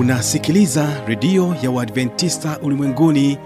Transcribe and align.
unasikiliza 0.00 0.88
redio 1.06 1.56
ya 1.62 1.70
uadventista 1.70 2.58
ulimwenguni 2.62 3.38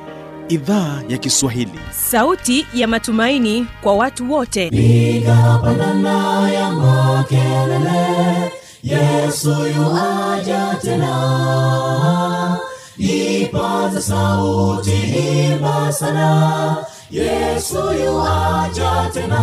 idhaa 0.48 1.02
ya 1.08 1.18
kiswahili. 1.18 1.80
Sauti 2.10 2.66
ya 2.74 2.88
matumaini 2.88 3.66
kwa 3.82 3.94
watu 3.94 4.32
wote. 4.32 4.70
Piga 4.70 5.60
pandana 5.64 6.50
ya 6.52 6.70
makelele 6.70 8.52
yesu 8.82 9.50
yuaja 9.76 10.74
tena. 10.82 12.58
Ipaza 12.98 14.00
sauti 14.02 14.90
himba 14.90 15.92
sana 15.92 16.76
yesu 17.10 17.76
yuaja 18.04 19.10
tena. 19.14 19.42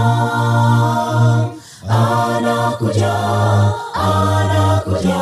Anakuja 1.90 3.14
anakuja 3.94 5.22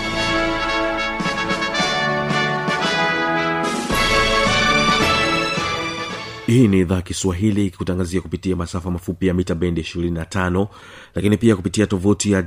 hii 6.53 6.67
ni 6.67 6.79
idhaa 6.79 7.01
kiswahili 7.01 7.65
ikikutangazia 7.65 8.21
kupitia 8.21 8.55
masafa 8.55 8.91
mafupi 8.91 9.27
ya 9.27 9.33
mita 9.33 9.55
bendi 9.55 9.81
25 9.81 10.67
lakini 11.15 11.37
pia 11.37 11.55
kupitia 11.55 11.87
tovuti 11.87 12.31
ya 12.31 12.43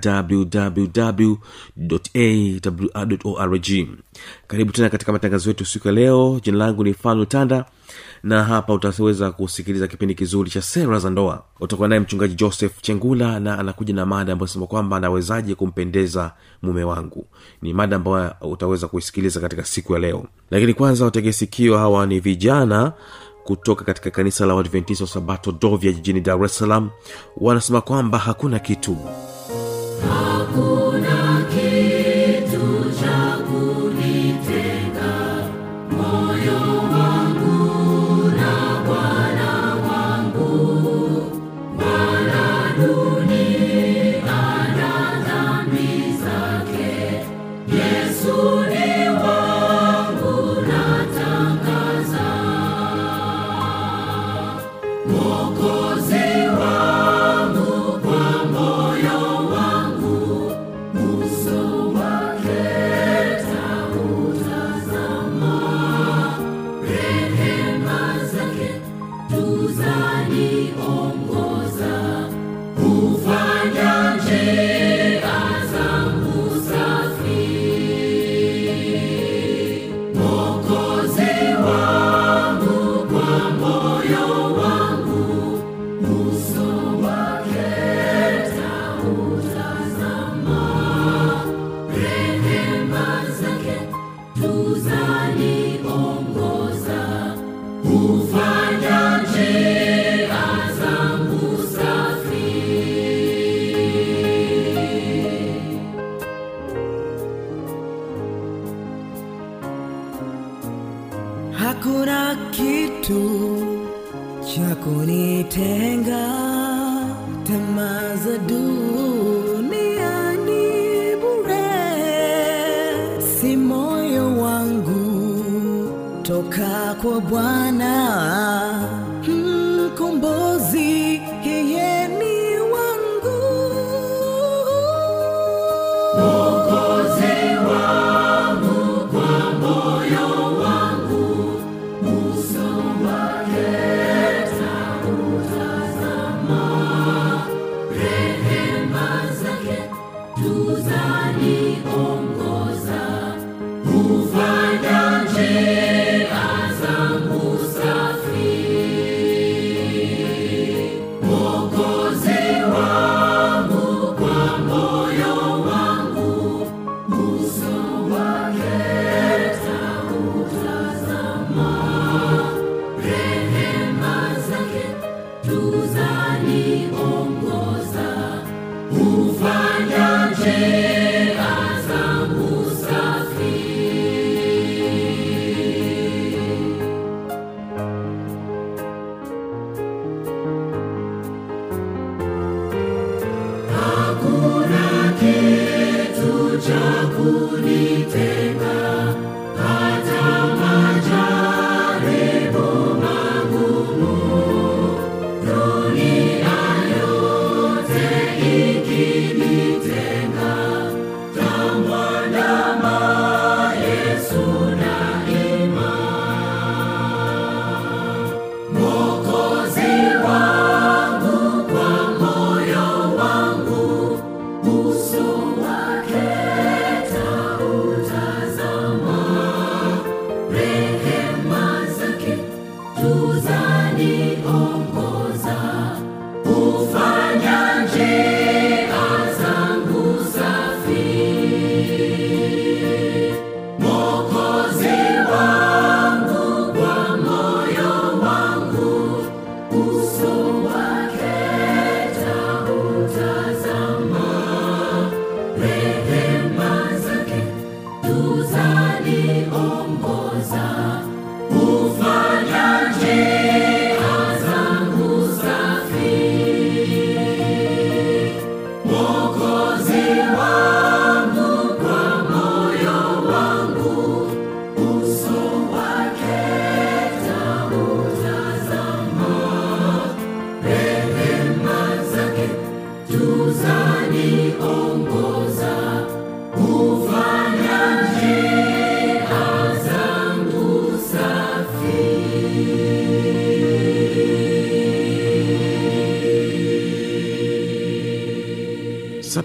wwwawrorg 3.24 3.88
karibu 4.46 4.72
tena 4.72 4.90
katika 4.90 5.12
matangazo 5.12 5.50
yetu 5.50 5.64
siku 5.64 5.88
ya 5.88 5.94
leo. 5.94 6.40
Jina 6.42 6.58
langu 6.58 6.84
ni 6.84 6.94
fano 6.94 7.24
tanda 7.24 7.64
na 8.22 8.44
hapa 8.44 8.72
utaweza 8.74 9.30
kusikiliza 9.30 9.86
kipindi 9.86 10.14
kizuri 10.14 10.50
cha 10.50 10.62
sera 10.62 10.98
za 10.98 11.10
ndoa. 11.10 11.42
Utakuwa 11.60 11.88
naye 11.88 12.00
mchungaji 12.00 12.34
joseph 12.34 12.80
chengula 12.82 13.40
na 13.40 13.58
anakuja 13.58 13.94
na 13.94 14.06
mada 14.06 14.32
ambayo 14.32 14.46
sema 14.46 14.66
kwamba 14.66 14.96
anawezaje 14.96 15.54
kumpendeza 15.54 16.32
mume 16.62 16.84
wangu. 16.84 17.26
Ni 17.62 17.74
mada 17.74 17.96
ambayo 17.96 18.34
utaweza 18.40 18.88
kuisikiliza 18.88 19.40
katika 19.40 19.64
siku 19.64 19.92
ya 19.92 19.98
leo. 19.98 20.26
Lakini 20.50 20.74
kwanza 20.74 21.04
wategesikio 21.04 21.78
hawa 21.78 22.06
ni 22.06 22.20
vijana 22.20 22.92
kutoka 23.44 23.84
katika 23.84 24.10
kanisa 24.10 24.46
la 24.46 24.54
uadventista 24.54 25.04
wa 25.04 25.08
sabato 25.10 25.52
dovya 25.52 25.92
jijini 25.92 26.20
dar 26.20 26.44
es 26.44 26.58
salaam 26.58 26.90
wanasema 27.36 27.80
kwamba 27.80 28.18
hakuna 28.18 28.58
kitu. 28.58 28.96
Hakuna 30.08 30.73
Suzanne. 94.44 95.53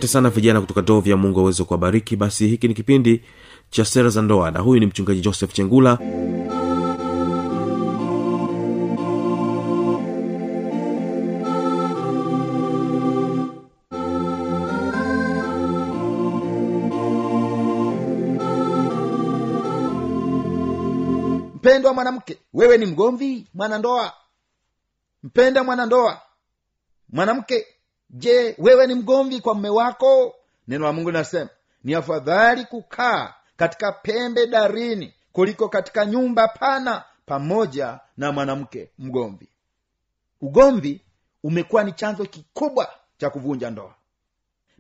Sana 0.10 0.30
vijana 0.30 0.62
kutoka 0.62 0.82
dovya 0.82 1.18
mungu 1.18 1.40
aweze 1.40 1.64
kuwabariki. 1.64 2.16
Basi 2.16 2.48
hiki 2.48 2.68
ni 2.68 2.74
kipindi 2.74 3.22
cha 3.70 3.86
sera 3.86 4.10
za 4.10 4.22
ndoa 4.22 4.52
na 4.52 4.60
huyu 4.60 4.80
ni 4.80 4.86
mchungaji 4.86 5.22
joseph 5.22 5.54
chengula. 5.54 6.00
Mpendwa 21.56 21.94
mwanamke 21.94 22.38
wewe 22.54 22.78
ni 22.78 22.86
mgomvi 22.86 23.48
mwanandoa. 23.54 24.14
Mpenda 25.24 25.64
mwanandoa. 25.64 26.22
Mwanamke 27.10 27.66
je 28.10 28.56
wewe 28.58 28.88
ni 28.88 28.96
mgomvi 28.96 29.40
kwa 29.42 29.56
mme 29.56 29.70
wako? 29.70 30.36
Neno 30.68 30.86
la 30.86 30.94
mungu 30.94 31.10
linasema 31.12 31.50
ni 31.84 31.96
afadhali 31.96 32.66
kukaa 32.66 33.34
katika 33.58 33.92
pembe 33.92 34.48
darini 34.48 35.14
kuliko 35.32 35.70
katika 35.70 36.06
nyumba 36.06 36.48
pana 36.48 37.04
pamoja 37.26 38.00
na 38.18 38.32
mwanamke 38.32 38.92
mgomvi. 39.00 39.50
Ugomvi 40.42 41.02
umekuwa 41.44 41.84
ni 41.84 41.92
chanzo 41.92 42.26
kikubwa 42.26 42.90
cha 43.18 43.30
kuvunja 43.30 43.70
ndoa. 43.70 43.96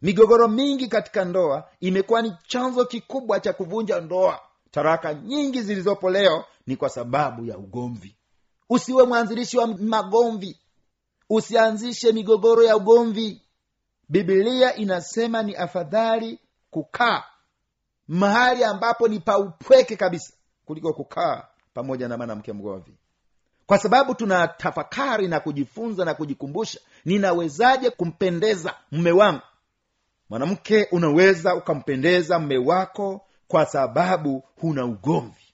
Migogoro 0.01 0.47
mingi 0.47 0.87
katika 0.87 1.25
ndoa 1.25 1.69
imekuwa 1.79 2.21
ni 2.21 2.33
chanzo 2.47 2.85
kikubwa 2.85 3.39
cha 3.39 3.53
kuvunja 3.53 3.99
ndoa. 4.01 4.39
Taraka 4.71 5.13
nyingi 5.13 5.61
zilizopo 5.61 6.09
leo 6.09 6.45
ni 6.67 6.75
kwa 6.75 6.89
sababu 6.89 7.45
ya 7.45 7.57
ugomvi. 7.57 8.15
Usiwe 8.69 9.03
mwanzilishi 9.05 9.57
wa 9.57 9.67
magomvi 9.67 10.59
usianzishe 11.29 12.11
migogoro 12.11 12.63
ya 12.63 12.77
ugomvi. 12.77 13.41
Bibilia 14.09 14.75
inasema 14.75 15.43
ni 15.43 15.55
afadhali 15.55 16.39
kukaa 16.71 17.23
mahali 18.07 18.63
ambapo 18.63 19.07
ni 19.07 19.19
paupweke 19.19 19.95
kabisa 19.95 20.33
kuliko 20.65 20.93
kukaa 20.93 21.43
pamoja 21.73 22.07
na 22.07 22.17
mwanamke 22.17 22.53
mgomvi. 22.53 22.93
Kwa 23.65 23.77
sababu 23.77 24.15
tunatafakari 24.15 25.27
na 25.27 25.39
kujifunza 25.39 26.05
na 26.05 26.13
kujikumbusha 26.13 26.79
ninawezaje 27.05 27.89
kumpendeza 27.89 28.73
mme 28.91 29.11
wangu? 29.11 29.41
Mwanamke 30.29 30.87
unaweza 30.91 31.55
ukampendeza 31.55 32.39
mme 32.39 32.57
wako 32.57 33.21
kwa 33.47 33.65
sababu 33.65 34.43
huna 34.61 34.85
ugomvi. 34.85 35.53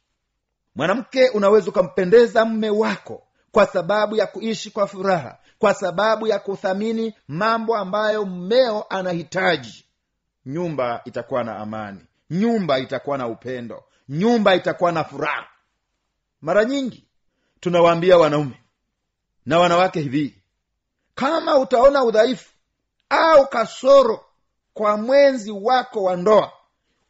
Mwanamke 0.75 1.29
unaweza 1.29 1.69
ukampendeza 1.69 2.45
mme 2.45 2.69
wako 2.69 3.23
kwa 3.51 3.65
sababu 3.67 4.15
ya 4.15 4.27
kuishi 4.27 4.71
kwa 4.71 4.87
furaha 4.87 5.37
kwa 5.59 5.73
sababu 5.73 6.27
ya 6.27 6.39
kuthamini 6.39 7.13
mambo 7.27 7.75
ambayo 7.77 8.25
mmeo 8.25 8.85
anahitaji. 8.89 9.85
Nyumba 10.45 11.01
itakuwa 11.05 11.43
na 11.43 11.57
amani 11.57 11.99
nyumba 12.29 12.79
itakuwa 12.79 13.17
na 13.17 13.27
upendo 13.27 13.83
nyumba 14.09 14.55
itakuwa 14.55 14.91
na 14.91 15.03
furaha. 15.03 15.47
Mara 16.41 16.65
nyingi 16.65 17.07
tunawaambia 17.59 18.17
wanaume 18.17 18.61
na 19.45 19.59
wanawake 19.59 19.99
hivi 20.01 20.43
kama 21.15 21.57
utaona 21.57 22.03
udhaifu 22.03 22.51
au 23.09 23.47
kasoro 23.47 24.25
kwa 24.73 24.97
mwenzi 24.97 25.51
wako 25.51 26.03
wa 26.03 26.15
ndoa 26.15 26.51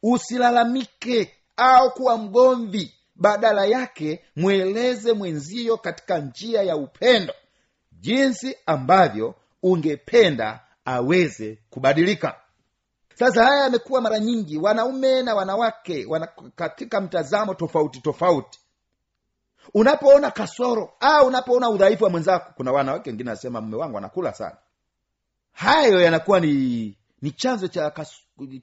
usilalamike 0.02 1.32
au 1.56 1.90
kuwa 1.90 2.16
mgomvi. 2.18 2.92
Badala 3.18 3.64
yake 3.64 4.24
mweleze 4.36 5.12
mwenzio 5.12 5.76
katika 5.76 6.18
njia 6.18 6.62
ya 6.62 6.76
upendo 6.76 7.34
jinsi 8.00 8.56
ambavyo 8.66 9.34
ungependa 9.62 10.60
aweze 10.84 11.58
kubadilika. 11.70 12.40
Sasa 13.14 13.44
haya 13.44 13.62
yamekuwa 13.62 14.00
mara 14.00 14.18
nyingi 14.18 14.58
wanaume 14.58 15.22
na 15.22 15.34
wanawake 15.34 16.06
wana, 16.08 16.28
katika 16.56 17.00
mtazamo 17.00 17.54
tofauti 17.54 18.00
tofauti. 18.00 18.60
Unapoona 19.74 20.30
kasoro 20.30 20.92
au 21.00 21.26
unapoona 21.26 21.70
udhaifu 21.70 22.04
wa 22.04 22.10
mwenzako 22.10 22.52
kuna 22.56 22.72
wanawake 22.72 23.10
wengine 23.10 23.30
anasema 23.30 23.60
mume 23.60 23.76
wangu 23.76 23.98
anakula 23.98 24.32
sana. 24.34 24.56
Hayo 25.52 26.00
yanakuwa 26.00 26.40
ni 26.40 26.96
ni 27.22 27.30
chanzo 27.30 27.68
cha 27.68 27.90
kas, 27.90 28.12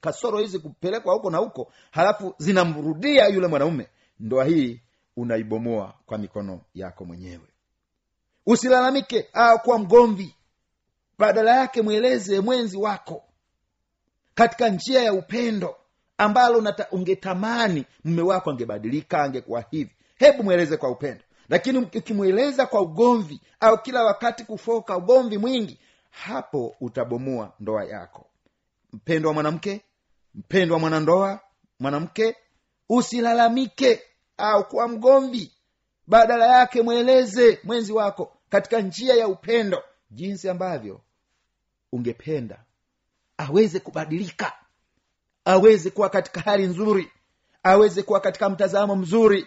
kasoro 0.00 0.38
hizi 0.38 0.58
kupelekwa 0.58 1.14
huko 1.14 1.30
na 1.30 1.38
huko 1.38 1.72
halafu 1.90 2.34
zinamrudia 2.38 3.28
yule 3.28 3.46
mwanaume. 3.46 3.88
Ndoa 4.20 4.44
hii 4.44 4.80
unaibomoa 5.16 5.94
kwa 6.06 6.18
mikono 6.18 6.60
yako 6.74 7.04
mwenyewe 7.04 7.53
usilalamike 8.46 9.28
au 9.32 9.58
kuwa 9.58 9.78
mgomvi. 9.78 10.34
Badala 11.18 11.56
yake 11.56 11.82
mweleze 11.82 12.40
mwenzi 12.40 12.76
wako 12.76 13.22
katika 14.34 14.68
njia 14.68 15.02
ya 15.02 15.12
upendo 15.12 15.76
ambalo 16.18 16.60
nata, 16.60 16.86
ungetamani 16.90 17.84
mme 18.04 18.22
wako 18.22 18.50
angebadilika 18.50 19.22
angekuwa 19.22 19.64
hivi. 19.70 19.94
Hebu 20.16 20.42
mweleze 20.42 20.76
kwa 20.76 20.90
upendo. 20.90 21.24
Lakini 21.48 21.78
ukimweleza 21.78 22.66
kwa 22.66 22.80
ugomvi 22.80 23.40
au 23.60 23.78
kila 23.82 24.04
wakati 24.04 24.44
kufoka 24.44 24.96
ugomvi 24.96 25.38
mwingi 25.38 25.78
hapo 26.10 26.76
utabomoa 26.80 27.52
ndoa 27.60 27.84
yako. 27.84 28.26
Mpendo 28.92 29.28
wa 29.28 29.34
mwanamke 29.34 29.80
mpendo 30.34 30.74
wa 30.74 30.80
mwanandoa 30.80 31.40
mwanamke 31.80 32.36
usilalamike 32.88 34.02
au 34.36 34.68
kuwa 34.68 34.88
mgomvi 34.88 35.52
badala 36.06 36.46
yake 36.58 36.82
mweleze 36.82 37.60
mwenzi 37.64 37.92
wako 37.92 38.36
katika 38.48 38.80
njia 38.80 39.14
ya 39.14 39.28
upendo 39.28 39.82
jinsi 40.10 40.48
ambavyo 40.48 41.00
ungependa 41.92 42.64
aweze 43.38 43.80
kubadilika 43.80 44.52
aweze 45.44 45.90
kuwa 45.90 46.08
katika 46.10 46.40
hali 46.40 46.66
nzuri 46.66 47.12
aweze 47.62 48.02
kuwa 48.02 48.20
katika 48.20 48.48
mtazamo 48.50 48.96
mzuri. 48.96 49.46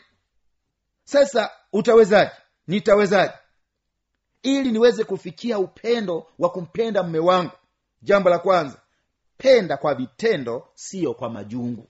Sasa 1.03 1.51
utawezaje? 1.73 2.31
Nitawezaje? 2.67 3.33
Ili 4.43 4.71
niweze 4.71 5.03
kufikia 5.03 5.59
upendo 5.59 6.27
wa 6.39 6.49
kumpenda 6.49 7.03
mme 7.03 7.19
wangu 7.19 7.51
jambo 8.01 8.29
la 8.29 8.39
kwanza 8.39 8.81
penda 9.37 9.77
kwa 9.77 9.95
vitendo 9.95 10.67
siyo 10.75 11.13
kwa 11.13 11.29
majungu. 11.29 11.87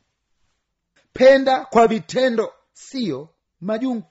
Penda 1.14 1.66
kwa 1.66 1.88
vitendo 1.88 2.54
siyo 2.74 3.30
majungu 3.62 4.04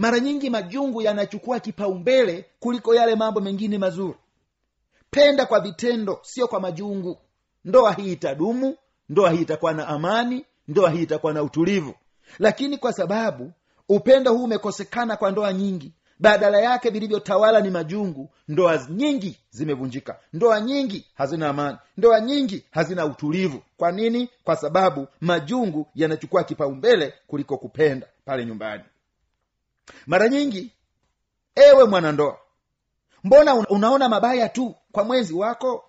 mara 0.00 0.20
nyingi 0.20 0.50
majungu 0.50 1.02
yanachukua 1.02 1.60
kipaumbele 1.60 2.44
kuliko 2.60 2.94
yale 2.94 3.14
mambo 3.14 3.40
mengine 3.40 3.78
mazuri. 3.78 4.14
Penda 5.10 5.46
kwa 5.46 5.60
vitendo 5.60 6.18
sio 6.22 6.48
kwa 6.48 6.60
majungu. 6.60 7.18
Ndoa 7.64 7.92
hii 7.92 8.12
itadumu 8.12 8.76
ndoa 9.08 9.30
hii 9.30 9.42
itakuwa 9.42 9.72
na 9.72 9.88
amani 9.88 10.44
ndoa 10.68 10.90
hii 10.90 11.02
itakuwa 11.02 11.32
na 11.32 11.42
utulivu. 11.42 11.94
Lakini 12.38 12.78
kwa 12.78 12.92
sababu 12.92 13.52
upendo 13.88 14.32
huu 14.32 14.44
umekosekana 14.44 15.16
kwa 15.16 15.30
ndoa 15.30 15.52
nyingi 15.52 15.92
badala 16.18 16.60
yake 16.60 16.90
vilivyotawala 16.90 17.60
ni 17.60 17.70
majungu 17.70 18.28
ndoa 18.48 18.86
nyingi 18.90 19.38
zimevunjika. 19.50 20.18
Ndoa 20.32 20.60
nyingi 20.60 21.06
hazina 21.14 21.48
amani 21.48 21.78
ndoa 21.96 22.20
nyingi 22.20 22.64
hazina 22.70 23.06
utulivu. 23.06 23.62
Kwa 23.76 23.92
nini? 23.92 24.28
Kwa 24.44 24.56
sababu 24.56 25.06
majungu 25.20 25.86
yanachukua 25.94 26.44
kipaumbele 26.44 27.14
kuliko 27.26 27.56
kupenda 27.58 28.06
pale 28.24 28.44
nyumbani 28.46 28.82
mara 30.06 30.28
nyingi 30.28 30.72
ewe 31.54 31.84
mwanandoa 31.84 32.38
mbona 33.24 33.54
unaona 33.54 34.08
mabaya 34.08 34.48
tu 34.48 34.74
kwa 34.92 35.04
mwenzi 35.04 35.34
wako? 35.34 35.84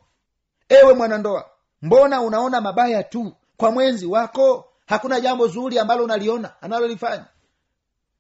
Ewe 0.70 0.93
mwanandoa 0.93 1.50
mbona 1.81 2.22
unaona 2.22 2.62
mabaya 2.62 3.03
tu 3.03 3.36
kwa 3.58 3.72
mwenzi 3.72 4.05
wako? 4.05 4.65
Hakuna 4.86 5.20
jambo 5.22 5.48
zuri 5.48 5.79
ambalo 5.79 6.03
unaliona 6.03 6.62
analolifanya. 6.62 7.25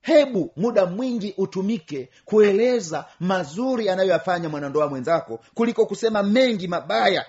Hebu 0.01 0.51
muda 0.55 0.85
mwingi 0.85 1.33
utumike 1.37 2.09
kueleza 2.25 3.05
mazuri 3.19 3.89
anayoyafanya 3.89 4.49
mwanandoa 4.49 4.87
mwenzako 4.87 5.39
kuliko 5.53 5.85
kusema 5.85 6.23
mengi 6.23 6.67
mabaya 6.67 7.25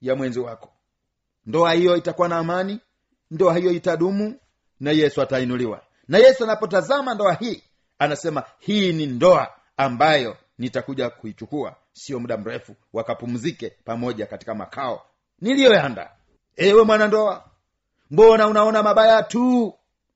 ya 0.00 0.16
mwenzi 0.16 0.40
wako. 0.40 0.72
Ndoa 1.46 1.72
hiyo 1.72 1.96
itakuwa 1.96 2.28
na 2.28 2.36
amani 2.38 2.80
ndoa 3.30 3.56
hiyo 3.56 3.70
itadumu 3.72 4.34
na 4.80 4.90
yesu 4.90 5.22
atainuliwa. 5.22 5.80
Na 6.08 6.18
yesu 6.18 6.44
anapotazama 6.44 7.14
ndoa 7.14 7.34
hii 7.34 7.62
anasema 7.98 8.42
hii 8.58 8.92
ni 8.92 9.06
ndoa 9.06 9.48
ambayo 9.76 10.36
nitakuja 10.58 11.10
kuichukua. 11.10 11.76
Sio 11.92 12.20
muda 12.20 12.36
mrefu 12.36 12.76
wakapumzike 12.92 13.70
pamoja 13.84 14.26
katika 14.26 14.54
makao 14.54 15.02
niliyoyanda. 15.40 16.10
Ewe 16.56 16.82
mwanandoa 16.84 17.44
mbona 18.10 18.46
unaona 18.46 18.82
mabaya 18.82 19.22
tu 19.22 19.74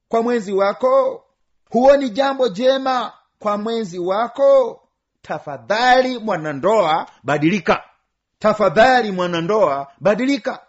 kwa 0.09 0.23
mwenzi 0.23 0.53
wako? 0.53 1.25
Huoni 1.71 2.11
jambo 2.11 2.49
jema 2.49 3.13
kwa 3.39 3.59
mwenzi 3.59 3.99
wako? 3.99 4.81
Tafadhali 5.23 6.19
mwanandoa 6.19 7.07
badilika. 7.23 7.85
Tafadhali 8.39 9.13
mwanandoa 9.13 9.93
badilika. 10.01 10.61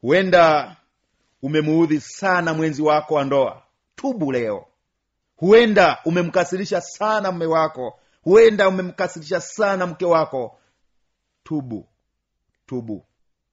Huenda 0.00 0.76
umemuudhi 1.42 2.00
sana 2.00 2.54
mwenzi 2.54 2.82
wako 2.82 3.14
wa 3.14 3.24
ndoa. 3.24 3.62
Tubu 3.96 4.32
leo 4.32 4.66
huenda 5.36 5.98
umemkasirisha 6.04 6.80
sana 6.80 7.32
mme 7.32 7.46
wako. 7.46 7.98
Huenda 8.22 8.68
umemkasirisha 8.68 9.40
sana 9.40 9.86
mke 9.86 10.04
wako. 10.04 10.58
Tubu. 11.44 11.88
Tubu. 12.66 13.06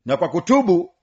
Na 0.05 0.17
kwa 0.17 0.29
kutubu 0.29 0.93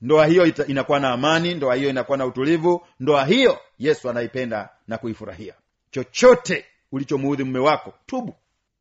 ndoa 0.00 0.26
hiyo 0.26 0.46
ita, 0.46 0.66
inakuwa 0.66 1.00
na 1.00 1.10
amani 1.10 1.54
ndoa 1.54 1.74
hiyo 1.74 1.90
inakuwa 1.90 2.18
na 2.18 2.26
utulivu 2.26 2.86
ndoa 3.00 3.24
hiyo 3.24 3.58
yesu 3.78 4.10
anaipenda 4.10 4.68
na 4.88 4.98
kuifurahia. 4.98 5.54
Chochote 5.90 6.64
ulichomuudhi 6.92 7.44
mume 7.44 7.58
wako 7.58 7.92
tubu. 8.06 8.34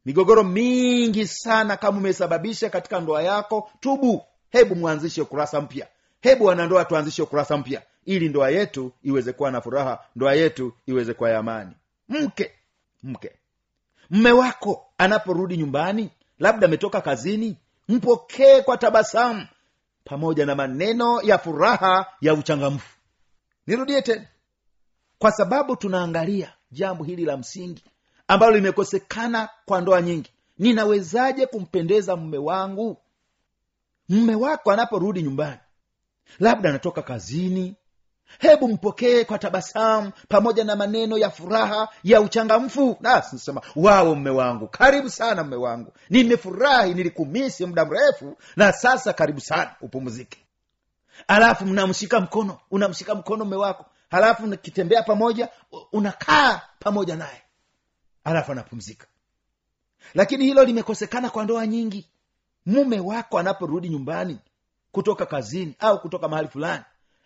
Migogoro 0.05 0.43
mingi 0.43 1.27
sana 1.27 1.77
kama 1.77 1.97
umesababisha 1.97 2.69
katika 2.69 2.99
ndoa 2.99 3.23
yako 3.23 3.69
tubu. 3.79 4.23
Hebu 4.49 4.75
mwanzishe 4.75 5.21
ukurasa 5.21 5.61
mpya. 5.61 5.87
Hebu 6.21 6.45
wanandoa 6.45 6.85
tuanzishe 6.85 7.21
ukurasa 7.21 7.57
mpya 7.57 7.81
ili 8.05 8.29
ndoa 8.29 8.49
yetu 8.49 8.91
iweze 9.03 9.33
kuwa 9.33 9.51
na 9.51 9.61
furaha 9.61 10.03
ndoa 10.15 10.33
yetu 10.33 10.73
iweze 10.85 11.13
kuwa 11.13 11.29
ya 11.29 11.39
amani. 11.39 11.71
Mke 12.09 12.51
mke. 13.03 13.31
Mme 14.09 14.31
wako 14.31 14.85
anaporudi 14.97 15.57
nyumbani 15.57 16.09
labda 16.39 16.67
ametoka 16.67 17.01
kazini 17.01 17.57
mpokee 17.87 18.61
kwa 18.61 18.77
tabasamu 18.77 19.47
pamoja 20.03 20.45
na 20.45 20.55
maneno 20.55 21.21
ya 21.21 21.37
furaha 21.37 22.05
ya 22.21 22.33
uchangamfu. 22.33 22.97
Nirudie 23.67 24.01
tena. 24.01 24.25
Kwa 25.19 25.31
sababu 25.31 25.75
tunaangalia 25.75 26.53
jambo 26.71 27.03
hili 27.03 27.25
la 27.25 27.37
msingi 27.37 27.83
ambalo 28.27 28.55
limekosekana 28.55 29.49
kwa 29.65 29.81
ndoa 29.81 30.01
nyingi. 30.01 30.31
Ninawezaje 30.57 31.45
kumpendeza 31.45 32.15
mme 32.15 32.37
wangu? 32.37 32.97
Mme 34.09 34.35
wako 34.35 34.71
anaporudi 34.71 35.21
nyumbani 35.23 35.59
labda 36.39 36.69
anatoka 36.69 37.01
kazini 37.01 37.75
hebu 38.39 38.67
mpokee 38.67 39.23
kwa 39.23 39.39
tabasamu 39.39 40.11
pamoja 40.29 40.63
na 40.63 40.75
maneno 40.75 41.17
ya 41.17 41.29
furaha 41.29 41.89
ya 42.03 42.21
uchangamfu. 42.21 42.97
Nasema 43.01 43.61
wao 43.75 44.15
mme 44.15 44.29
wangu 44.29 44.67
karibu 44.67 45.09
sana 45.09 45.43
mme 45.43 45.55
wangu. 45.55 45.93
Nimefurahi 46.09 46.93
nilikumisi 46.93 47.65
muda 47.65 47.85
mrefu 47.85 48.37
na 48.55 48.73
sasa 48.73 49.13
karibu 49.13 49.41
sana 49.41 49.75
upumzike. 49.81 50.45
Alafu 51.27 51.65
mnamshika 51.65 52.19
mkono 52.19 52.59
unamshika 52.71 53.15
mkono 53.15 53.45
mme 53.45 53.55
wako. 53.55 53.85
Halafu 54.11 54.47
nikitembea 54.47 55.03
pamoja 55.03 55.49
unakaa 55.91 56.61
pamoja 56.79 57.15
naye. 57.15 57.41
Alafu 58.23 58.51
anapumzika. 58.51 59.07
Lakini 60.13 60.45
hilo 60.45 60.63
limekosekana 60.63 61.29
kwa 61.29 61.43
ndoa 61.43 61.67
nyingi. 61.67 62.09
Mume 62.65 62.99
wako 62.99 63.39
anaporudi 63.39 63.89
nyumbani 63.89 64.39
kutoka 64.91 65.25
kazini 65.25 65.75
au 65.79 65.99
kutoka 66.01 66.27
mahali 66.27 66.47
fulani 66.47 66.83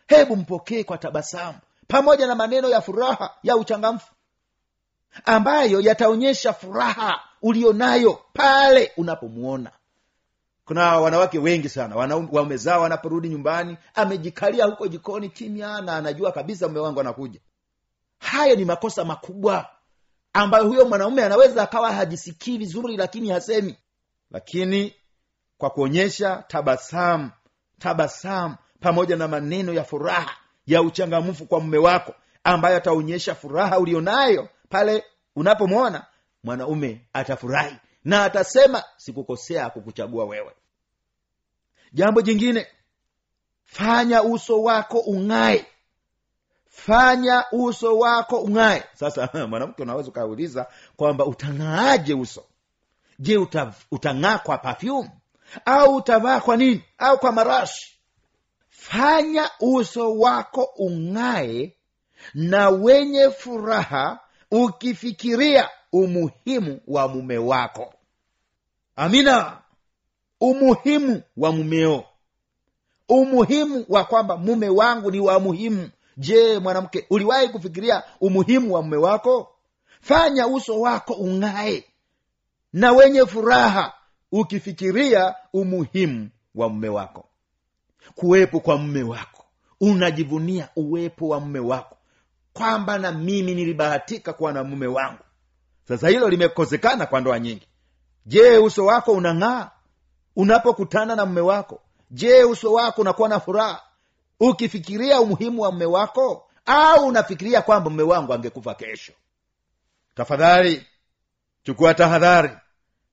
hebu 0.09 0.35
mpokee 0.35 0.83
kwa 0.83 0.97
tabasamu 0.97 1.57
pamoja 1.87 2.27
na 2.27 2.35
maneno 2.35 2.69
ya 2.69 2.81
furaha 2.81 3.33
ya 3.43 3.55
uchangamfu 3.55 4.11
ambayo 5.25 5.81
yataonyesha 5.81 6.53
furaha 6.53 7.21
ulionayo 7.41 8.19
pale 8.33 8.91
unapomuona 8.97 9.71
kuna 10.65 10.99
wanawake 10.99 11.39
wengi 11.39 11.69
sana 11.69 11.95
waume 12.31 12.57
zao 12.57 12.81
wanaporudi 12.81 13.29
nyumbani 13.29 13.77
amejikalia 13.95 14.65
huko 14.65 14.87
jikoni 14.87 15.29
kimya 15.29 15.81
na 15.81 15.95
anajua 15.95 16.31
kabisa 16.31 16.67
mume 16.67 16.79
wangu 16.79 16.99
anakuja. 16.99 17.39
Hayo 18.19 18.55
ni 18.55 18.65
makosa 18.65 19.05
makubwa 19.05 19.69
ambayo 20.33 20.67
huyo 20.67 20.85
mwanaume 20.85 21.23
anaweza 21.23 21.63
akawa 21.63 21.93
hajisikii 21.93 22.57
vizuri 22.57 22.97
lakini 22.97 23.29
hasemi. 23.29 23.77
Lakini 24.31 24.95
kwa 25.57 25.69
kuonyesha 25.69 26.43
tabasamu 26.47 27.31
tabasamu 27.79 28.55
pamoja 28.79 29.15
na 29.15 29.27
maneno 29.27 29.73
ya 29.73 29.83
furaha 29.83 30.37
ya 30.67 30.81
uchangamfu 30.81 31.45
kwa 31.45 31.59
mume 31.59 31.77
wako 31.77 32.15
ambayo 32.43 32.77
ataonyesha 32.77 33.35
furaha 33.35 33.79
ulionayo 33.79 34.49
pale 34.69 35.03
unapomwona 35.35 36.05
mwanaume 36.43 37.05
atafurahi 37.13 37.75
na 38.03 38.23
atasema 38.23 38.83
sikukosea 38.97 39.69
kukuchagua 39.69 40.25
wewe. 40.25 40.51
Jambo 41.93 42.21
jingine 42.21 42.67
fanya 43.63 44.23
uso 44.23 44.63
wako 44.63 44.99
ung'ae. 44.99 45.65
Fanya 46.69 47.45
uso 47.51 47.97
wako 47.97 48.41
ung'ae. 48.41 48.83
Sasa 48.93 49.29
mwanamke 49.49 49.83
unaweza 49.83 50.09
ukauliza 50.09 50.67
kwamba 50.95 51.25
utang'aaje 51.25 52.13
uso? 52.13 52.43
Je 53.19 53.37
utang'aa 53.91 54.37
kwa 54.39 54.57
perfume? 54.57 55.11
Au 55.65 55.95
utavaa 55.95 56.39
kwa 56.39 56.57
nini? 56.57 56.83
Au 56.97 57.19
kwa 57.19 57.31
marashi 57.31 57.98
fanya 58.79 59.49
uso 59.59 60.17
wako 60.19 60.63
ung'aye 60.77 61.73
na 62.33 62.69
wenye 62.69 63.29
furaha 63.29 64.19
ukifikiria 64.51 65.69
umuhimu 65.93 66.79
wa 66.87 67.07
mume 67.07 67.37
wako. 67.37 67.93
Amina. 68.95 69.57
Umuhimu 70.41 71.21
wa 71.37 71.51
mumeo 71.51 72.03
umuhimu 73.09 73.85
wa 73.89 74.03
kwamba 74.05 74.37
mume 74.37 74.69
wangu 74.69 75.11
ni 75.11 75.19
wa 75.19 75.39
muhimu. 75.39 75.89
Je 76.17 76.59
mwanamke 76.59 77.05
uliwahi 77.09 77.47
kufikiria 77.49 78.03
umuhimu 78.21 78.73
wa 78.73 78.81
mume 78.81 78.97
wako? 78.97 79.55
Fanya 80.01 80.47
uso 80.47 80.79
wako 80.79 81.13
ung'ae 81.13 81.83
na 82.73 82.91
wenye 82.91 83.25
furaha 83.25 83.93
ukifikiria 84.31 85.35
umuhimu 85.53 86.29
wa 86.55 86.69
mume 86.69 86.89
wako 86.89 87.28
kuwepo 88.15 88.59
kwa 88.59 88.77
mme 88.77 89.03
wako. 89.03 89.45
Unajivunia 89.81 90.69
uwepo 90.75 91.27
wa 91.27 91.39
mme 91.39 91.59
wako. 91.59 91.97
Kwamba 92.53 92.97
na 92.97 93.11
mimi 93.11 93.55
nilibahatika 93.55 94.33
kuwa 94.33 94.53
na 94.53 94.63
mume 94.63 94.87
wangu. 94.87 95.23
Sasa 95.87 96.09
hilo 96.09 96.29
limekosekana 96.29 97.05
kwa 97.05 97.21
ndoa 97.21 97.39
nyingi. 97.39 97.67
Je 98.25 98.57
uso 98.57 98.85
wako 98.85 99.11
unang'aa? 99.11 99.71
Unapokutana 100.35 101.15
na 101.15 101.25
mme 101.25 101.41
wako 101.41 101.81
je 102.11 102.43
uso 102.43 102.73
wako 102.73 103.01
unakuwa 103.01 103.29
na 103.29 103.39
furaha? 103.39 103.81
Ukifikiria 104.39 105.21
umuhimu 105.21 105.61
wa 105.61 105.71
mme 105.71 105.85
wako? 105.85 106.49
Au 106.65 107.07
unafikiria 107.07 107.61
kwamba 107.61 107.89
mme 107.89 108.03
wangu 108.03 108.33
angekufa 108.33 108.75
kesho? 108.75 109.13
Tafadhali 110.15 110.85
chukua 111.63 111.93
tahadhari. 111.93 112.51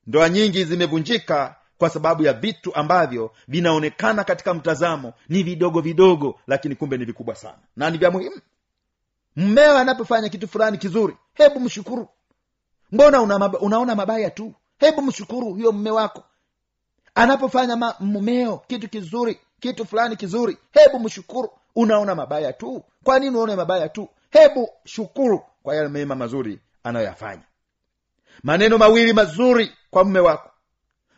Ndoa 0.06 0.28
nyingi 0.28 0.64
zimevunjika 0.64 1.56
kwa 1.78 1.90
sababu 1.90 2.22
ya 2.22 2.32
vitu 2.32 2.74
ambavyo 2.74 3.32
vinaonekana 3.48 4.24
katika 4.24 4.54
mtazamo 4.54 5.12
ni 5.28 5.42
vidogo 5.42 5.80
vidogo 5.80 6.40
lakini 6.46 6.74
kumbe 6.74 6.96
ni 6.96 7.04
vikubwa 7.04 7.34
sana 7.34 7.58
na 7.76 7.90
ni 7.90 7.98
vya 7.98 8.10
muhimu. 8.10 8.40
Mmeo 9.36 9.78
anapofanya 9.78 10.28
kitu 10.28 10.48
fulani 10.48 10.78
kizuri 10.78 11.16
hebu 11.34 11.60
mshukuru. 11.60 12.08
Mbona 12.92 13.22
una 13.22 13.36
mab- 13.38 13.58
unaona 13.60 13.94
mabaya 13.94 14.30
tu? 14.30 14.52
Hebu 14.78 15.02
mshukuru 15.02 15.52
huyo 15.52 15.72
mme 15.72 15.90
wako. 15.90 16.24
Anapofanya 17.14 17.76
ma- 17.76 17.94
mmeo 18.00 18.58
kitu 18.66 18.88
kizuri 18.88 19.38
kitu 19.60 19.86
fulani 19.86 20.16
kizuri 20.16 20.58
hebu 20.72 20.98
mshukuru. 21.00 21.50
Unaona 21.76 22.14
mabaya 22.14 22.52
tu? 22.52 22.84
Kwa 23.04 23.18
nini 23.18 23.36
uone 23.36 23.56
mabaya 23.56 23.88
tu? 23.88 24.08
Hebu 24.30 24.68
shukuru 24.84 25.42
kwa 25.62 25.76
yale 25.76 25.88
mema 25.88 26.14
mazuri 26.14 26.60
anayoyafanya. 26.84 27.42
Maneno 28.42 28.78
mawili 28.78 29.12
mazuri 29.12 29.72
kwa 29.90 30.04
mme 30.04 30.20
wako 30.20 30.50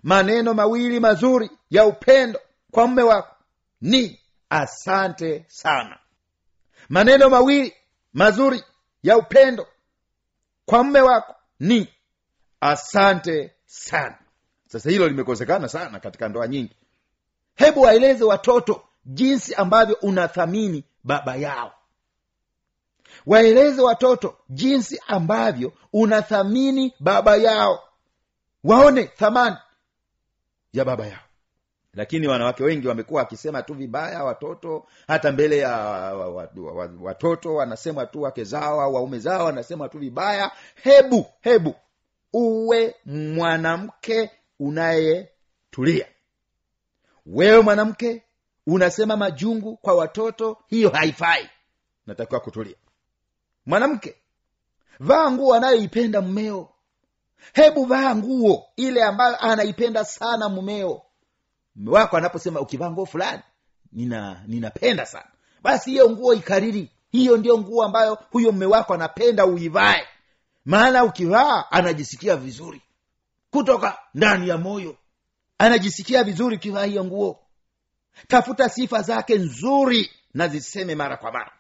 maneno 0.08 0.54
mawili 0.54 1.00
mazuri 1.00 1.50
ya 1.70 1.86
upendo 1.86 2.40
kwa 2.70 2.86
mme 2.88 3.02
wako 3.02 3.36
ni 3.80 4.20
asante 4.50 5.44
sana. 5.48 5.98
Maneno 6.88 7.30
mawili 7.30 7.74
mazuri 8.12 8.64
ya 9.02 9.16
upendo 9.18 9.66
kwa 10.66 10.84
mme 10.84 11.00
wako 11.00 11.34
ni 11.60 11.88
asante 12.60 13.52
sana. 13.66 14.18
Sasa 14.68 14.90
hilo 14.90 15.08
limekosekana 15.08 15.68
sana 15.68 16.00
katika 16.00 16.28
ndoa 16.28 16.48
nyingi. 16.48 16.76
Hebu 17.54 17.80
waeleze 17.82 18.24
watoto 18.24 18.82
jinsi 19.04 19.54
ambavyo 19.54 19.96
unathamini 20.02 20.84
baba 21.04 21.36
yao. 21.36 21.72
Waeleze 23.26 23.82
watoto 23.82 24.36
jinsi 24.48 25.00
ambavyo 25.06 25.72
unathamini 25.92 26.94
baba 27.00 27.36
yao. 27.36 27.82
Waone 28.64 29.04
thamani 29.04 29.56
ya 30.72 30.84
baba 30.84 31.06
yao. 31.06 31.20
Lakini 31.94 32.26
wanawake 32.28 32.64
wengi 32.64 32.88
wamekuwa 32.88 33.22
wakisema 33.22 33.62
tu 33.62 33.74
vibaya 33.74 34.24
watoto 34.24 34.86
hata 35.06 35.32
mbele 35.32 35.58
ya 35.58 35.76
wa- 35.76 36.14
wa- 36.28 36.28
wa- 36.56 36.72
wa- 36.72 36.90
watoto 37.00 37.54
wanasema 37.54 38.06
tu 38.06 38.22
wake 38.22 38.44
zao 38.44 38.80
au 38.80 38.94
waume 38.94 39.18
zao 39.18 39.44
wanasema 39.44 39.88
tu 39.88 39.98
vibaya. 39.98 40.50
Hebu 40.82 41.26
hebu 41.40 41.74
uwe 42.32 42.94
mwanamke 43.06 44.30
unayetulia. 44.60 46.06
Wewe 47.26 47.60
mwanamke 47.62 48.22
unasema 48.66 49.16
majungu 49.16 49.76
kwa 49.76 49.94
watoto 49.94 50.56
hiyo 50.66 50.90
haifai. 50.90 51.48
Natakiwa 52.06 52.40
kutulia. 52.40 52.76
Mwanamke 53.66 54.16
vaa 55.00 55.30
nguo 55.30 55.54
anayoipenda 55.54 56.20
mmeo 56.22 56.68
hebu 57.52 57.84
vaa 57.84 58.14
nguo 58.14 58.66
ile 58.76 59.02
ambayo 59.04 59.36
anaipenda 59.36 60.04
sana 60.04 60.48
mumeo. 60.48 61.02
Mume 61.76 61.90
wako 61.98 62.16
anaposema 62.16 62.60
ukivaa 62.60 62.90
nguo 62.90 63.06
fulani 63.06 63.42
nina 63.92 64.42
ninapenda 64.46 65.06
sana. 65.06 65.26
Basi 65.62 65.90
hiyo 65.90 66.10
nguo 66.10 66.34
ikariri. 66.34 66.90
Hiyo 67.12 67.36
ndio 67.36 67.58
nguo 67.58 67.84
ambayo 67.84 68.18
huyo 68.30 68.52
mume 68.52 68.66
wako 68.66 68.94
anapenda 68.94 69.46
uivae. 69.46 70.06
Maana 70.64 71.04
ukivaa 71.04 71.64
anajisikia 71.70 72.36
vizuri. 72.36 72.82
Kutoka 73.50 73.98
ndani 74.14 74.48
ya 74.48 74.58
moyo 74.58 74.96
anajisikia 75.58 76.24
vizuri 76.24 76.56
ukivaa 76.56 76.84
hiyo 76.84 77.04
nguo. 77.04 77.38
Tafuta 78.28 78.68
sifa 78.68 79.02
zake 79.02 79.38
nzuri 79.38 80.10
na 80.34 80.48
ziseme 80.48 80.94
mara 80.94 81.16
kwa 81.16 81.32
mara. 81.32 81.52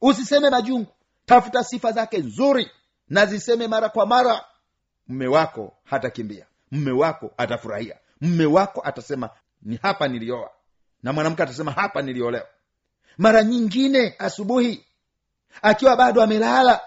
Usiseme 0.00 0.50
majungu. 0.50 0.92
Tafuta 1.26 1.64
sifa 1.64 1.92
zake 1.92 2.18
nzuri 2.18 2.70
na 3.08 3.26
ziseme 3.26 3.68
mara 3.68 3.88
kwa 3.88 4.06
mara 4.06 4.44
mme 5.08 5.26
wako 5.26 5.72
hatakimbia. 5.84 6.46
Mme 6.72 6.90
wako 6.90 7.30
atafurahia. 7.36 7.96
Mme 8.20 8.46
wako 8.46 8.80
atasema 8.84 9.30
ni 9.62 9.78
hapa 9.82 10.08
nilioa. 10.08 10.50
Na 11.02 11.12
mwanamke 11.12 11.42
atasema 11.42 11.70
hapa 11.72 12.02
niliolewa. 12.02 12.46
Mara 13.18 13.42
nyingine 13.42 14.14
asubuhi 14.18 14.84
akiwa 15.62 15.96
bado 15.96 16.22
amelala 16.22 16.80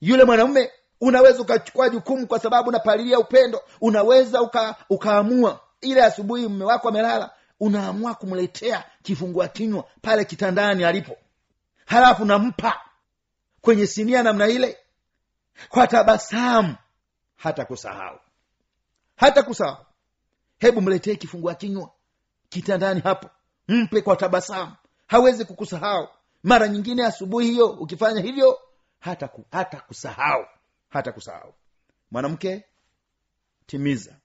yule 0.00 0.24
mwanamume 0.24 0.70
unaweza 1.00 1.42
ukachukua 1.42 1.88
jukumu 1.88 2.26
kwa 2.26 2.38
sababu 2.38 2.68
unapalilia 2.68 3.18
upendo. 3.18 3.60
Unaweza 3.80 4.42
uka, 4.42 4.74
ukaamua. 4.90 5.60
Ile 5.80 6.04
asubuhi 6.04 6.48
mme 6.48 6.64
wako 6.64 6.88
amelala 6.88 7.30
unaamua 7.60 8.14
kumletea 8.14 8.84
kifungua 9.02 9.48
kinywa 9.48 9.84
pale 10.02 10.24
kitandani 10.24 10.84
alipo. 10.84 11.16
Halafu 11.86 12.24
nampa 12.24 12.80
kwenye 13.60 13.86
sinia 13.86 14.22
namna 14.22 14.46
ile 14.46 14.78
kwa 15.68 15.86
tabasamu 15.86 16.74
hata 17.38 17.64
kusahau. 17.64 18.20
Hata 19.16 19.42
kusahau. 19.42 19.86
Hebu 20.58 20.80
mletee 20.80 21.14
kifungua 21.16 21.54
kinywa 21.54 21.90
kitandani 22.48 23.00
hapo. 23.00 23.30
Mpe 23.68 24.00
kwa 24.02 24.16
tabasamu. 24.16 24.72
Hawezi 25.06 25.44
kukusahau. 25.44 26.08
Mara 26.42 26.68
nyingine 26.68 27.04
asubuhi 27.06 27.50
hiyo 27.50 27.66
ukifanya 27.66 28.20
hivyo 28.20 28.58
hata, 29.00 29.28
ku, 29.28 29.44
hata 29.52 29.80
kusahau. 29.80 30.46
Hata 30.88 31.12
kusahau. 31.12 31.54
Mwanamke 32.10 32.64
timiza 33.66 34.16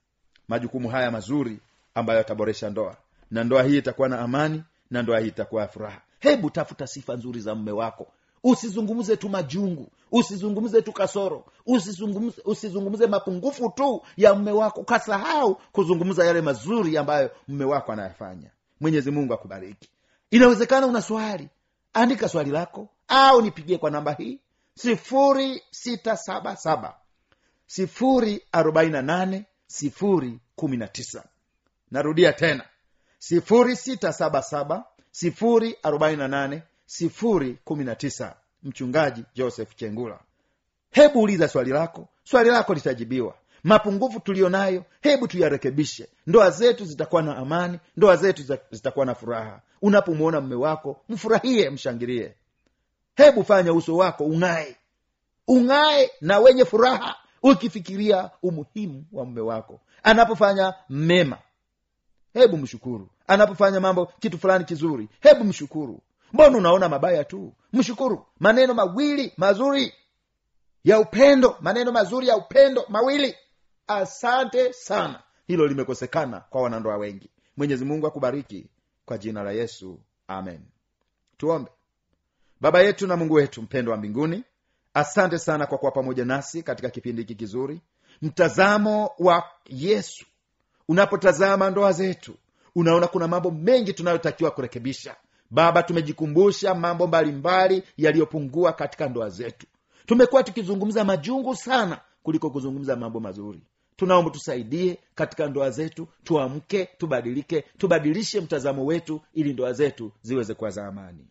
majukumu 0.47 0.89
haya 0.89 1.11
mazuri 1.11 1.59
ambayo 1.95 2.17
yataboresha 2.19 2.69
ndoa. 2.69 2.97
Na 3.31 3.43
ndoa 3.43 3.63
hii 3.63 3.77
itakuwa 3.77 4.09
na 4.09 4.19
amani 4.19 4.63
na 4.91 5.01
ndoa 5.01 5.19
hii 5.19 5.27
itakuwa 5.27 5.61
ya 5.61 5.67
furaha. 5.67 6.01
Hebu 6.19 6.49
tafuta 6.49 6.87
sifa 6.87 7.13
nzuri 7.15 7.39
za 7.39 7.55
mme 7.55 7.71
wako 7.71 8.07
usizungumze 8.43 9.17
tu 9.17 9.29
majungu. 9.29 9.91
Usizungumze 10.11 10.81
tu 10.81 10.93
kasoro. 10.93 11.45
Usizungumze, 11.65 12.41
usizungumze 12.45 13.07
mapungufu 13.07 13.69
tu 13.69 14.01
ya 14.17 14.35
mme 14.35 14.51
wako. 14.51 14.81
Ukasahau 14.81 15.55
kuzungumza 15.71 16.25
yale 16.25 16.41
mazuri 16.41 16.97
ambayo 16.97 17.31
mme 17.47 17.65
wako 17.65 17.91
anayafanya. 17.91 18.51
Mwenyezi 18.79 19.11
mungu 19.11 19.33
akubariki. 19.33 19.89
Inawezekana 20.31 20.87
una 20.87 21.01
swali. 21.01 21.49
Andika 21.93 22.29
swali 22.29 22.51
lako. 22.51 22.87
Au 23.07 23.41
nipigie 23.41 23.77
kwa 23.77 23.91
namba 23.91 24.11
hii. 24.13 24.39
Sifuri 24.75 25.61
sita 25.71 26.17
saba 26.17 26.55
saba. 26.55 26.95
Sifuri 27.67 28.41
arobaini 28.51 28.91
na 28.91 29.01
nane 29.01 29.45
sifuri 29.67 30.39
kumi 30.55 30.77
na 30.77 30.87
tisa. 30.87 31.23
Narudia 31.91 32.33
tena. 32.33 32.63
Sifuri 33.19 33.75
sita 33.75 34.13
saba 34.13 34.41
saba 34.41 34.85
sifuri 35.11 35.75
arobaini 35.83 36.17
na 36.17 36.27
nane 36.27 36.63
sifuri 36.97 37.57
kumi 37.63 37.83
na 37.83 37.95
tisa. 37.95 38.35
Mchungaji 38.63 39.23
joseph 39.35 39.75
chengula. 39.75 40.19
Hebu 40.91 41.21
uliza 41.21 41.47
swali 41.47 41.71
lako. 41.71 42.07
Swali 42.23 42.49
lako 42.49 42.73
litajibiwa. 42.73 43.35
Mapungufu 43.63 44.19
tuliyo 44.19 44.49
nayo 44.49 44.85
hebu 45.01 45.27
tuyarekebishe. 45.27 46.07
Ndoa 46.27 46.49
zetu 46.49 46.85
zitakuwa 46.85 47.21
na 47.21 47.37
amani 47.37 47.79
ndoa 47.97 48.15
zetu 48.15 48.57
zitakuwa 48.71 49.05
na 49.05 49.15
furaha. 49.15 49.61
Unapomwona 49.81 50.41
mme 50.41 50.55
wako 50.55 51.01
mfurahie 51.09 51.69
mshangilie. 51.69 52.35
Hebu 53.15 53.43
fanya 53.43 53.73
uso 53.73 53.95
wako 53.97 54.23
ung'ae. 54.25 54.75
Ung'ae 55.47 56.11
na 56.21 56.39
wenye 56.39 56.65
furaha 56.65 57.15
ukifikiria 57.43 58.29
umuhimu 58.43 59.05
wa 59.11 59.25
mme 59.25 59.41
wako. 59.41 59.79
Anapofanya 60.03 60.73
mema 60.89 61.37
hebu 62.33 62.57
mshukuru. 62.57 63.09
Anapofanya 63.27 63.79
mambo 63.79 64.05
kitu 64.05 64.37
fulani 64.39 64.65
kizuri 64.65 65.09
hebu 65.21 65.43
mshukuru 65.43 66.01
mbona 66.33 66.57
unaona 66.57 66.89
mabaya 66.89 67.23
tu? 67.23 67.53
Mshukuru. 67.73 68.25
Maneno 68.39 68.73
mawili 68.73 69.33
mazuri 69.37 69.93
ya 70.83 70.99
upendo 70.99 71.57
maneno 71.61 71.91
mazuri 71.91 72.27
ya 72.27 72.37
upendo 72.37 72.85
mawili. 72.89 73.35
Asante 73.87 74.73
sana. 74.73 75.23
Hilo 75.47 75.67
limekosekana 75.67 76.39
kwa 76.39 76.61
wanandoa 76.61 76.97
wengi. 76.97 77.29
Mwenyezi 77.57 77.85
mungu 77.85 78.07
akubariki 78.07 78.69
kwa 79.05 79.17
jina 79.17 79.43
la 79.43 79.51
yesu. 79.51 79.99
Amen. 80.27 80.61
Tuombe. 81.37 81.71
Baba 82.61 82.81
yetu 82.81 83.07
na 83.07 83.17
mungu 83.17 83.33
wetu 83.33 83.61
mpendo 83.61 83.91
wa 83.91 83.97
mbinguni 83.97 84.43
asante 84.93 85.37
sana 85.39 85.65
kwa 85.65 85.77
kuwa 85.77 85.91
pamoja 85.91 86.25
nasi 86.25 86.63
katika 86.63 86.89
kipindi 86.89 87.21
hiki 87.21 87.35
kizuri. 87.35 87.81
Mtazamo 88.21 89.11
wa 89.19 89.43
yesu. 89.65 90.25
Unapotazama 90.87 91.69
ndoa 91.69 91.91
zetu 91.91 92.35
unaona 92.75 93.07
kuna 93.07 93.27
mambo 93.27 93.51
mengi 93.51 93.93
tunayotakiwa 93.93 94.51
kurekebisha 94.51 95.15
baba 95.51 95.83
tumejikumbusha 95.83 96.75
mambo 96.75 97.07
mbalimbali 97.07 97.83
yaliyopungua 97.97 98.73
katika 98.73 99.07
ndoa 99.09 99.29
zetu. 99.29 99.67
Tumekuwa 100.05 100.43
tukizungumza 100.43 101.03
majungu 101.03 101.55
sana 101.55 101.99
kuliko 102.23 102.49
kuzungumza 102.49 102.95
mambo 102.95 103.19
mazuri. 103.19 103.61
Tunaomba 103.95 104.31
tusaidie 104.31 104.97
katika 105.15 105.47
ndoa 105.47 105.69
zetu 105.69 106.07
tuamke 106.23 106.85
tubadilike 106.97 107.61
tubadilishe 107.77 108.41
mtazamo 108.41 108.85
wetu 108.85 109.21
ili 109.33 109.53
ndoa 109.53 109.73
zetu 109.73 110.11
ziweze 110.21 110.53
kuwa 110.53 110.69
za 110.69 110.87
amani. 110.87 111.27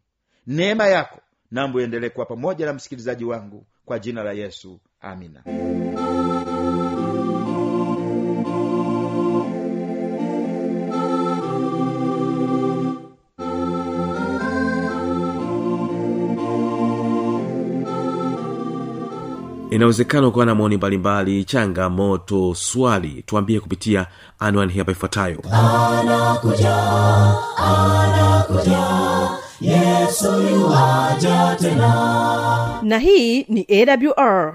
Neema 0.46 0.86
yako 0.86 1.18
nambo 1.50 1.80
iendelee 1.80 2.08
kuwa 2.08 2.26
pamoja 2.26 2.66
na 2.66 2.72
msikilizaji 2.72 3.24
wangu 3.24 3.66
kwa 3.84 3.98
jina 3.98 4.22
la 4.22 4.32
yesu. 4.32 4.80
Amina 5.00 5.42
inawezekana 19.74 20.26
ukawa 20.26 20.46
na 20.46 20.54
maoni 20.54 20.76
mbalimbali 20.76 21.44
changamoto 21.44 22.54
swali 22.54 23.22
tuambie 23.26 23.60
kupitia 23.60 24.06
anwani 24.38 24.72
hapa 24.72 24.92
ifuatayo. 24.92 25.38
Yuwaja 30.50 31.56
tena. 31.60 32.80
Na 32.82 32.98
hii 32.98 33.42
ni 33.48 33.66
awr 33.70 34.54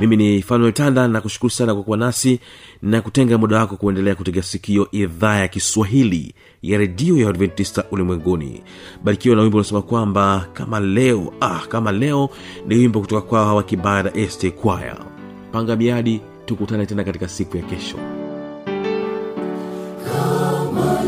mimi 0.00 0.16
ni 0.16 0.42
fanuel 0.42 0.72
tanda 0.72 1.08
na 1.08 1.20
kushukuru 1.20 1.50
sana 1.50 1.74
kwa 1.74 1.82
kuwa 1.84 1.96
nasi 1.96 2.40
na 2.82 3.00
kutenga 3.02 3.38
muda 3.38 3.58
wako 3.58 3.76
kuendelea 3.76 4.14
kutega 4.14 4.42
sikio 4.42 4.88
idhaa 4.92 5.36
ya 5.36 5.48
kiswahili 5.48 6.34
ya 6.62 6.78
redio 6.78 7.16
ya 7.18 7.28
adventista 7.28 7.84
ulimwenguni. 7.90 8.62
Barikiwa 9.04 9.36
na 9.36 9.42
wimbo 9.42 9.58
unasema 9.58 9.82
kwamba 9.82 10.46
kama 10.52 10.80
leo 10.80 11.32
ah 11.40 11.60
kama 11.68 11.92
leo 11.92 12.30
ni 12.66 12.74
wimbo 12.76 13.00
kutoka 13.00 13.22
kwao 13.22 13.44
hawa 13.46 13.62
kibada 13.62 14.12
este 14.14 14.50
kwaya 14.50 14.96
panga 15.52 15.76
miadi 15.76 16.20
tukutane 16.46 16.86
tena 16.86 17.04
katika 17.04 17.28
siku 17.28 17.56
ya 17.56 17.62
kesho. 17.62 17.96
Kama 20.04 20.98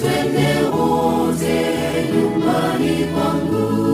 Twende 0.00 0.50
wote 0.72 1.56
nyumbani 2.12 2.94
kwangu 3.12 3.85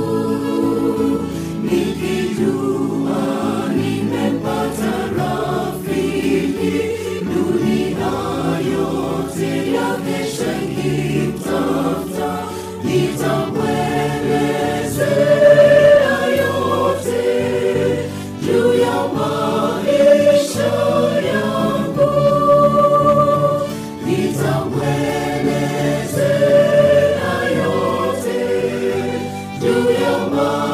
Allah. 30.32 30.71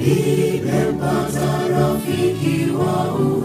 Nipe 0.00 0.92
pata 1.00 1.68
rafiki 1.68 2.70
wa 2.72 3.14
uu. 3.14 3.39